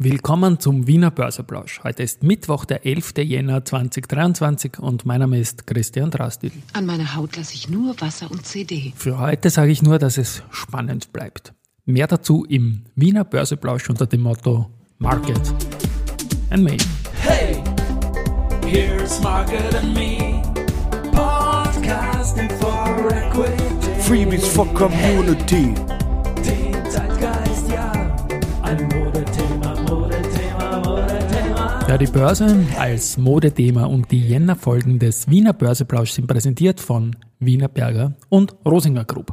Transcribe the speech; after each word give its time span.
Willkommen 0.00 0.60
zum 0.60 0.86
Wiener 0.86 1.10
Börseplausch. 1.10 1.80
Heute 1.82 2.04
ist 2.04 2.22
Mittwoch, 2.22 2.64
der 2.64 2.86
11. 2.86 3.14
Jänner 3.18 3.64
2023 3.64 4.78
und 4.78 5.04
mein 5.04 5.18
Name 5.18 5.40
ist 5.40 5.66
Christian 5.66 6.12
Drastil. 6.12 6.52
An 6.72 6.86
meiner 6.86 7.16
Haut 7.16 7.36
lasse 7.36 7.54
ich 7.54 7.68
nur 7.68 8.00
Wasser 8.00 8.30
und 8.30 8.46
CD. 8.46 8.92
Für 8.94 9.18
heute 9.18 9.50
sage 9.50 9.72
ich 9.72 9.82
nur, 9.82 9.98
dass 9.98 10.16
es 10.16 10.44
spannend 10.52 11.12
bleibt. 11.12 11.52
Mehr 11.84 12.06
dazu 12.06 12.44
im 12.48 12.82
Wiener 12.94 13.24
Börseplausch 13.24 13.90
unter 13.90 14.06
dem 14.06 14.20
Motto 14.20 14.70
Market 14.98 15.52
and 16.50 16.62
Me. 16.62 16.76
Hey, 17.20 17.60
here's 18.64 19.20
Market 19.20 19.74
and 19.74 19.94
Me. 19.94 20.40
Podcasting 21.10 22.48
for 22.60 23.10
Equity. 23.10 24.00
Freebies 24.00 24.46
for 24.46 24.72
Community. 24.74 25.74
Den 25.74 25.97
Ja, 31.88 31.96
die 31.96 32.04
Börse 32.04 32.66
als 32.76 33.16
Modethema 33.16 33.86
und 33.86 34.10
die 34.10 34.20
Jänner-Folgen 34.20 34.98
des 34.98 35.26
Wiener 35.30 35.54
Börseplausch 35.54 36.10
sind 36.10 36.26
präsentiert 36.26 36.80
von 36.80 37.16
Wiener 37.38 37.68
Berger 37.68 38.12
und 38.28 38.54
Rosinger 38.66 39.06
Group. 39.06 39.32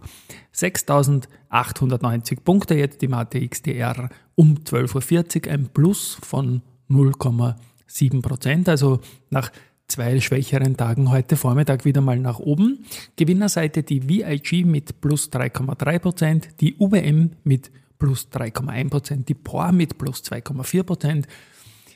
6.890 0.55 2.39
Punkte 2.45 2.75
jetzt 2.75 3.01
die 3.01 3.09
Mathe 3.09 3.45
XDR 3.45 4.07
um 4.35 4.55
12.40 4.55 5.47
Uhr, 5.47 5.51
ein 5.51 5.67
Plus 5.67 6.17
von 6.21 6.61
0,7 6.89 8.21
Prozent, 8.21 8.69
also 8.69 9.01
nach 9.29 9.51
zwei 9.89 10.21
schwächeren 10.21 10.77
Tagen 10.77 11.11
heute 11.11 11.35
Vormittag 11.35 11.83
wieder 11.83 11.99
mal 11.99 12.19
nach 12.19 12.39
oben. 12.39 12.85
Gewinnerseite 13.17 13.83
die 13.83 14.07
VIG 14.07 14.65
mit 14.65 15.01
plus 15.01 15.29
3,3 15.29 15.99
Prozent, 15.99 16.47
die 16.61 16.77
UBM 16.79 17.31
mit 17.43 17.69
plus 17.99 18.29
3,1 18.31 18.89
Prozent, 18.89 19.27
die 19.27 19.33
POR 19.33 19.73
mit 19.73 19.97
plus 19.97 20.23
2,4 20.23 20.83
Prozent, 20.83 21.27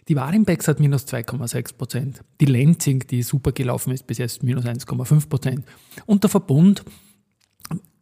die 0.10 0.16
Warimbex 0.16 0.68
hat 0.68 0.80
minus 0.80 1.06
2,6 1.06 1.78
Prozent, 1.78 2.22
die 2.42 2.46
Lenzing, 2.46 3.06
die 3.08 3.22
super 3.22 3.52
gelaufen 3.52 3.94
ist, 3.94 4.08
bis 4.08 4.18
jetzt 4.18 4.44
minus 4.44 4.66
1,5 4.66 5.30
Prozent 5.30 5.66
und 6.08 6.24
der 6.24 6.30
Verbund 6.30 6.84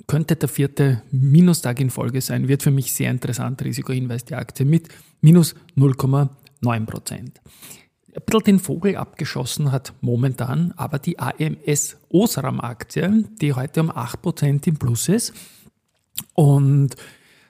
könnte 0.08 0.38
der 0.38 0.48
vierte 0.48 1.04
Minustag 1.12 1.82
in 1.82 1.90
Folge 1.90 2.22
sein, 2.22 2.48
wird 2.48 2.64
für 2.64 2.72
mich 2.72 2.94
sehr 2.94 3.12
interessant, 3.12 3.62
Risikohinweis 3.62 4.24
die 4.24 4.36
Aktie 4.36 4.66
mit 4.66 4.88
minus 5.20 5.54
0,9 5.76 6.86
Prozent. 6.86 7.42
Ein 8.16 8.24
bisschen 8.26 8.44
den 8.44 8.60
Vogel 8.60 8.96
abgeschossen 8.96 9.74
hat 9.74 9.94
momentan 10.00 10.74
aber 10.78 10.98
die 10.98 11.20
AMS 11.20 11.98
Osram 12.10 12.62
Aktie, 12.62 13.26
die 13.42 13.54
heute 13.54 13.82
um 13.82 13.92
8% 13.92 14.66
im 14.66 14.78
Plus 14.78 15.10
ist. 15.10 15.34
Und 16.34 16.96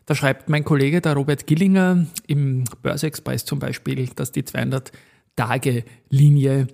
da 0.08 0.16
schreibt 0.16 0.50
mein 0.50 0.64
Kollege, 0.64 1.02
der 1.02 1.14
Robert 1.14 1.46
Gillinger, 1.48 2.06
im 2.28 2.64
Börseexpress 2.82 3.44
zum 3.44 3.60
Beispiel, 3.60 4.08
dass 4.16 4.32
die 4.32 4.44
200-Tage-Linie 4.44 6.68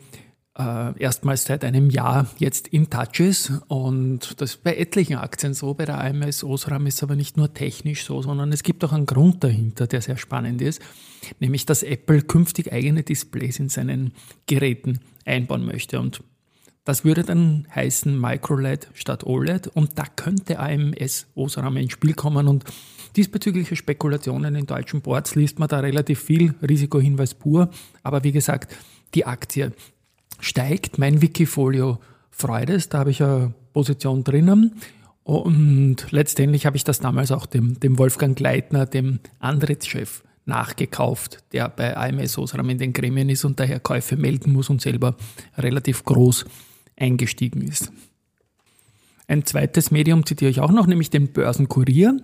äh, 0.55 1.01
erstmals 1.01 1.45
seit 1.45 1.65
einem 1.65 1.89
Jahr 1.89 2.27
jetzt 2.37 2.67
in 2.67 2.91
Touch 2.91 3.19
ist. 3.19 3.51
Und 3.69 4.39
das 4.39 4.51
ist 4.51 4.63
bei 4.63 4.75
etlichen 4.75 5.15
Aktien 5.15 5.55
so, 5.55 5.73
bei 5.73 5.85
der 5.85 5.99
AMS 5.99 6.43
Osram 6.43 6.85
ist 6.85 7.01
aber 7.01 7.15
nicht 7.15 7.35
nur 7.35 7.51
technisch 7.51 8.05
so, 8.05 8.21
sondern 8.21 8.51
es 8.51 8.61
gibt 8.61 8.83
auch 8.83 8.93
einen 8.93 9.07
Grund 9.07 9.43
dahinter, 9.43 9.87
der 9.87 10.01
sehr 10.01 10.17
spannend 10.17 10.61
ist, 10.61 10.79
nämlich 11.39 11.65
dass 11.65 11.81
Apple 11.81 12.21
künftig 12.21 12.71
eigene 12.71 13.01
Displays 13.01 13.57
in 13.57 13.69
seinen 13.69 14.13
Geräten 14.45 14.99
einbauen 15.25 15.65
möchte. 15.65 15.99
Und 15.99 16.21
das 16.85 17.05
würde 17.05 17.23
dann 17.23 17.67
heißen 17.73 18.19
MicroLED 18.19 18.89
statt 18.93 19.23
OLED 19.23 19.67
und 19.67 19.97
da 19.97 20.03
könnte 20.15 20.59
AMS 20.59 21.27
Osram 21.35 21.77
ins 21.77 21.93
Spiel 21.93 22.13
kommen 22.13 22.47
und 22.47 22.65
diesbezügliche 23.15 23.75
Spekulationen 23.75 24.55
in 24.55 24.65
deutschen 24.65 25.01
Boards 25.01 25.35
liest 25.35 25.59
man 25.59 25.69
da 25.69 25.79
relativ 25.79 26.19
viel, 26.19 26.55
Risikohinweis 26.61 27.35
pur, 27.35 27.69
aber 28.01 28.23
wie 28.23 28.31
gesagt, 28.31 28.75
die 29.13 29.25
Aktie 29.25 29.71
steigt. 30.39 30.97
Mein 30.97 31.21
Wikifolio 31.21 31.99
freut 32.31 32.69
es, 32.69 32.89
da 32.89 32.99
habe 32.99 33.11
ich 33.11 33.23
eine 33.23 33.53
Position 33.71 34.23
drinnen. 34.23 34.81
Und 35.23 36.11
letztendlich 36.11 36.65
habe 36.65 36.75
ich 36.75 36.83
das 36.83 36.99
damals 36.99 37.31
auch 37.31 37.45
dem, 37.45 37.79
dem 37.79 37.97
Wolfgang 37.97 38.35
Gleitner, 38.35 38.85
dem 38.85 39.19
Andritz-Chef, 39.39 40.21
nachgekauft, 40.45 41.43
der 41.53 41.69
bei 41.69 41.95
AMS 41.95 42.37
Osram 42.37 42.69
in 42.69 42.77
den 42.77 42.91
Gremien 42.91 43.29
ist 43.29 43.45
und 43.45 43.61
daher 43.61 43.79
Käufe 43.79 44.17
melden 44.17 44.51
muss 44.51 44.69
und 44.69 44.81
selber 44.81 45.15
relativ 45.57 46.03
groß 46.03 46.43
eingestiegen 46.97 47.61
ist. 47.61 47.91
Ein 49.27 49.45
zweites 49.45 49.91
Medium 49.91 50.25
zitiere 50.25 50.51
ich 50.51 50.59
auch 50.59 50.71
noch, 50.71 50.85
nämlich 50.85 51.09
den 51.09 51.31
Börsenkurier. 51.31 52.17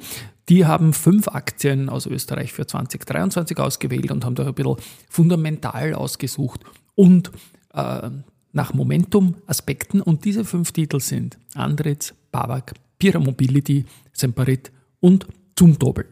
Die 0.50 0.66
haben 0.66 0.94
fünf 0.94 1.28
Aktien 1.28 1.90
aus 1.90 2.06
Österreich 2.06 2.52
für 2.52 2.68
2023 2.68 3.58
ausgewählt 3.60 4.12
und 4.12 4.26
haben 4.26 4.36
da 4.36 4.46
ein 4.46 4.54
bisschen 4.54 4.76
fundamental 5.10 5.94
ausgesucht 5.94 6.62
und 6.96 7.32
äh, 7.74 8.10
nach 8.52 8.74
Momentum-Aspekten. 8.74 10.02
Und 10.02 10.26
diese 10.26 10.44
fünf 10.44 10.72
Titel 10.72 11.00
sind 11.00 11.38
Andritz, 11.54 12.14
Babak, 12.32 12.74
Pira 12.98 13.20
Mobility, 13.20 13.86
Semperit 14.12 14.72
und 15.00 15.28
Zumtobel. 15.56 16.06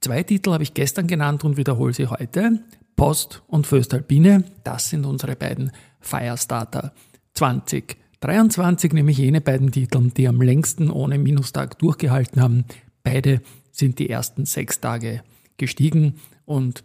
Zwei 0.00 0.22
Titel 0.22 0.52
habe 0.52 0.62
ich 0.62 0.74
gestern 0.74 1.06
genannt 1.06 1.44
und 1.44 1.56
wiederhole 1.56 1.92
sie 1.92 2.06
heute. 2.06 2.60
Post 2.96 3.42
und 3.46 3.66
Föstalpine, 3.66 4.44
das 4.64 4.90
sind 4.90 5.06
unsere 5.06 5.36
beiden 5.36 5.72
Firestarter 6.00 6.92
2023, 7.34 8.92
nämlich 8.92 9.18
jene 9.18 9.40
beiden 9.40 9.72
Titel, 9.72 10.10
die 10.10 10.28
am 10.28 10.40
längsten 10.40 10.90
ohne 10.90 11.18
Minustag 11.18 11.78
durchgehalten 11.78 12.40
haben. 12.40 12.64
Beide 13.02 13.40
sind 13.72 13.98
die 13.98 14.10
ersten 14.10 14.44
sechs 14.44 14.80
Tage 14.80 15.22
gestiegen 15.56 16.14
und 16.44 16.84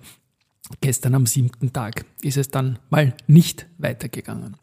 gestern 0.81 1.15
am 1.15 1.25
siebten 1.25 1.73
Tag 1.73 2.05
ist 2.21 2.37
es 2.37 2.49
dann 2.49 2.79
mal 2.89 3.13
nicht 3.27 3.67
weitergegangen. 3.77 4.57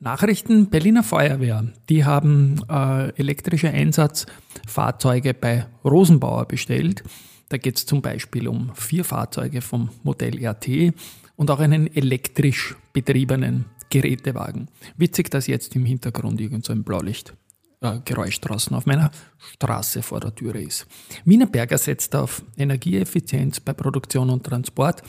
Nachrichten 0.00 0.68
Berliner 0.68 1.02
Feuerwehr, 1.02 1.72
die 1.88 2.04
haben 2.04 2.60
äh, 2.68 3.08
elektrische 3.16 3.70
Einsatzfahrzeuge 3.70 5.32
bei 5.32 5.66
Rosenbauer 5.84 6.46
bestellt. 6.46 7.02
Da 7.48 7.56
geht 7.56 7.78
es 7.78 7.86
zum 7.86 8.02
Beispiel 8.02 8.48
um 8.48 8.74
vier 8.74 9.04
Fahrzeuge 9.04 9.62
vom 9.62 9.90
Modell 10.02 10.44
RT 10.44 10.92
und 11.36 11.50
auch 11.50 11.60
einen 11.60 11.86
elektrisch 11.94 12.76
betriebenen 12.92 13.66
Gerätewagen. 13.94 14.66
Witzig, 14.96 15.30
dass 15.30 15.46
jetzt 15.46 15.76
im 15.76 15.84
Hintergrund 15.84 16.40
irgend 16.40 16.64
so 16.64 16.72
ein 16.72 16.82
Blaulicht 16.82 17.32
äh, 17.80 18.00
Geräusch 18.04 18.40
draußen 18.40 18.74
auf 18.74 18.86
meiner 18.86 19.12
Straße 19.52 20.02
vor 20.02 20.18
der 20.18 20.34
Türe 20.34 20.60
ist. 20.60 20.84
Wienerberger 21.24 21.78
setzt 21.78 22.16
auf 22.16 22.42
Energieeffizienz 22.56 23.60
bei 23.60 23.72
Produktion 23.72 24.30
und 24.30 24.42
Transport 24.42 25.04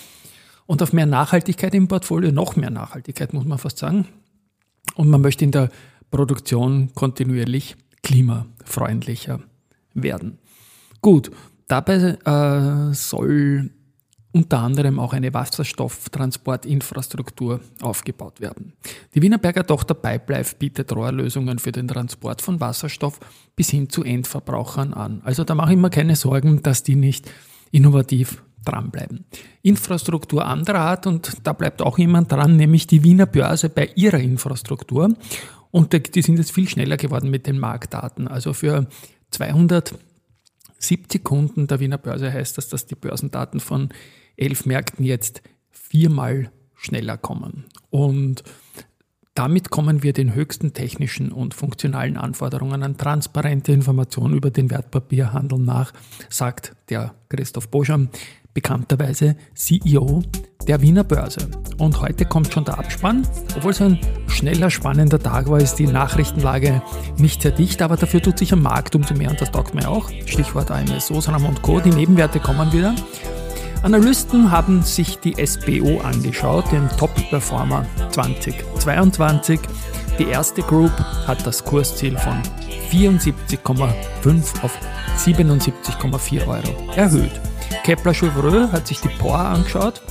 und 0.68 0.84
auf 0.84 0.94
mehr 0.94 1.08
Nachhaltigkeit 1.08 1.74
im 1.74 1.88
Portfolio, 1.88 2.32
noch 2.32 2.56
mehr 2.58 2.70
Nachhaltigkeit 2.70 3.34
muss 3.34 3.46
man 3.46 3.58
fast 3.58 3.80
sagen. 3.80 4.08
Und 4.94 5.10
man 5.10 5.22
möchte 5.22 5.44
in 5.44 5.52
der 5.52 5.72
Produktion 6.12 6.94
kontinuierlich 6.94 7.76
klimafreundlicher 8.04 9.40
werden. 9.96 10.38
Gut, 11.02 11.32
dabei 11.68 12.20
äh, 12.24 12.94
soll 12.94 13.72
unter 14.36 14.60
anderem 14.60 15.00
auch 15.00 15.14
eine 15.14 15.34
Wasserstofftransportinfrastruktur 15.34 17.62
aufgebaut 17.82 18.42
werden. 18.42 18.74
Die 19.14 19.22
Wienerberger 19.22 19.66
Tochter 19.66 19.94
Pipelife 19.94 20.58
bietet 20.60 20.94
Rohrlösungen 20.94 21.58
für 21.58 21.72
den 21.72 21.88
Transport 21.88 22.42
von 22.42 22.60
Wasserstoff 22.60 23.22
bis 23.56 23.70
hin 23.70 23.90
zu 23.90 24.04
Endverbrauchern 24.04 24.94
an. 24.94 25.22
Also 25.24 25.46
da 25.46 25.56
mache 25.56 25.72
ich 25.72 25.80
mir 25.80 25.90
keine 25.90 26.18
Sorgen, 26.18 26.62
dass 26.62 26.84
die 26.84 26.98
nicht 26.98 27.32
innovativ 27.72 28.44
dranbleiben. 28.66 29.24
Infrastruktur 29.62 30.46
anderer 30.46 30.80
Art 30.80 31.08
und 31.08 31.38
da 31.44 31.54
bleibt 31.54 31.82
auch 31.82 31.98
jemand 31.98 32.30
dran, 32.30 32.58
nämlich 32.58 32.88
die 32.88 33.06
Wiener 33.06 33.28
Börse 33.28 33.70
bei 33.70 33.90
ihrer 33.96 34.20
Infrastruktur. 34.20 35.14
Und 35.72 36.14
die 36.14 36.22
sind 36.22 36.40
jetzt 36.40 36.52
viel 36.52 36.68
schneller 36.68 36.98
geworden 36.98 37.30
mit 37.30 37.48
den 37.48 37.58
Marktdaten. 37.58 38.28
Also 38.28 38.52
für 38.52 38.88
270 39.32 41.24
Kunden 41.24 41.68
der 41.68 41.80
Wiener 41.80 41.98
Börse 41.98 42.34
heißt 42.34 42.58
das, 42.58 42.68
dass 42.68 42.86
die 42.86 42.96
Börsendaten 42.96 43.62
von 43.62 43.92
elf 44.38 44.66
Märkten 44.66 45.06
jetzt 45.06 45.42
viermal 45.70 46.52
schneller 46.76 47.18
kommen. 47.18 47.66
Und 47.90 48.44
damit 49.34 49.70
kommen 49.70 50.02
wir 50.02 50.14
den 50.14 50.34
höchsten 50.34 50.74
technischen 50.74 51.32
und 51.32 51.54
funktionalen 51.54 52.16
Anforderungen 52.16 52.84
an 52.84 52.98
transparente 52.98 53.74
Informationen 53.74 54.34
über 54.34 54.50
den 54.50 54.70
Wertpapierhandel 54.70 55.60
nach, 55.60 55.92
sagt 56.30 56.74
der 56.90 57.16
Christoph 57.28 57.68
Boscham, 57.68 58.10
bekannterweise 58.54 59.36
CEO 59.54 60.24
der 60.68 60.82
Wiener 60.82 61.04
Börse. 61.04 61.50
Und 61.78 62.00
heute 62.02 62.26
kommt 62.26 62.54
schon 62.54 62.64
der 62.64 62.80
Abspann. 62.80 63.28
Obwohl 63.58 63.72
es 63.72 63.82
ein 63.82 64.00
schneller, 64.28 64.72
spannender 64.72 65.20
Tag 65.20 65.50
war, 65.50 65.60
ist 65.60 65.76
die 65.76 65.88
Nachrichtenlage 65.88 66.82
nicht 67.18 67.42
sehr 67.42 67.52
dicht, 67.52 67.82
aber 67.82 67.98
dafür 67.98 68.22
tut 68.22 68.40
sich 68.40 68.54
am 68.54 68.64
Markt 68.64 68.96
umso 68.96 69.14
mehr 69.14 69.30
und 69.30 69.42
das 69.42 69.52
taugt 69.52 69.76
mir 69.76 69.88
auch. 69.90 70.10
Stichwort 70.26 70.72
AMS, 70.72 71.12
Osram 71.12 71.46
und 71.46 71.62
Co. 71.62 71.82
Die 71.82 71.92
Nebenwerte 71.92 72.40
kommen 72.40 72.72
wieder. 72.72 72.96
Analysten 73.86 74.50
haben 74.50 74.82
sich 74.82 75.20
die 75.20 75.36
SBO 75.46 76.00
angeschaut, 76.02 76.72
den 76.72 76.90
Top-Performer 76.98 77.86
2022. 78.10 79.60
Die 80.18 80.26
erste 80.26 80.64
Group 80.64 80.92
hat 81.28 81.46
das 81.46 81.64
Kursziel 81.64 82.18
von 82.18 82.42
74,5 82.90 84.64
auf 84.64 84.76
77,4 85.20 86.48
Euro 86.48 86.94
erhöht. 86.96 87.40
Kepler 87.84 88.16
Chevreux 88.16 88.72
hat 88.72 88.88
sich 88.88 89.02
die 89.02 89.10
POR 89.20 89.38
angeschaut 89.38 90.02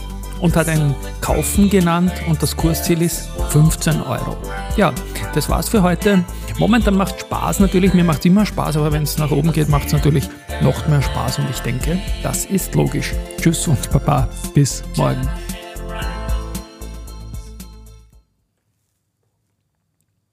und 0.41 0.55
hat 0.55 0.69
einen 0.69 0.95
Kaufen 1.21 1.69
genannt 1.69 2.13
und 2.29 2.41
das 2.41 2.57
Kursziel 2.57 3.03
ist 3.03 3.29
15 3.49 4.03
Euro. 4.03 4.37
Ja, 4.77 4.93
das 5.35 5.49
war's 5.49 5.69
für 5.69 5.83
heute. 5.83 6.23
Momentan 6.59 6.97
macht 6.97 7.21
Spaß 7.21 7.61
natürlich, 7.61 7.95
mir 7.95 8.05
macht 8.05 8.21
es 8.21 8.27
immer 8.27 8.47
Spaß, 8.47 8.77
aber 8.77 8.93
wenn 8.93 9.03
es 9.03 9.19
nach 9.19 9.31
oben 9.31 9.53
geht, 9.53 9.69
macht 9.69 9.89
es 9.89 9.93
natürlich 9.93 10.29
noch 10.61 10.87
mehr 10.87 11.03
Spaß 11.03 11.41
und 11.41 11.51
ich 11.51 11.59
denke, 11.61 11.99
das 12.23 12.45
ist 12.45 12.75
logisch. 12.75 13.13
Tschüss 13.41 13.67
und 13.67 13.91
Baba, 13.91 14.29
bis 14.55 14.85
morgen. 14.97 15.29